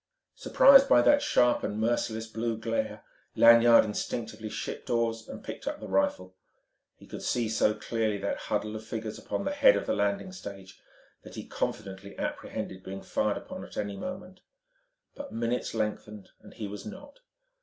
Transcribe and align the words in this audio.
Surprised 0.33 0.89
by 0.89 0.99
that 0.99 1.21
sharp 1.21 1.61
and 1.63 1.77
merciless 1.79 2.25
blue 2.25 2.57
glare, 2.57 3.03
Lanyard 3.35 3.85
instinctively 3.85 4.49
shipped 4.49 4.89
oars 4.89 5.27
and 5.27 5.43
picked 5.43 5.67
up 5.67 5.79
the 5.79 5.87
rifle. 5.87 6.35
He 6.95 7.05
could 7.05 7.21
see 7.21 7.47
so 7.47 7.75
clearly 7.75 8.17
that 8.17 8.37
huddle 8.49 8.75
of 8.75 8.83
figures 8.83 9.19
upon 9.19 9.45
the 9.45 9.51
head 9.53 9.75
of 9.75 9.85
the 9.85 9.93
landing 9.93 10.31
stage 10.31 10.81
that 11.21 11.35
he 11.35 11.45
confidently 11.45 12.17
apprehended 12.17 12.81
being 12.81 13.03
fired 13.03 13.37
upon 13.37 13.63
at 13.63 13.77
any 13.77 13.95
moment; 13.95 14.39
but 15.13 15.31
minutes 15.31 15.75
lengthened 15.75 16.29
and 16.41 16.55
he 16.55 16.67
was 16.67 16.83
not. 16.83 17.19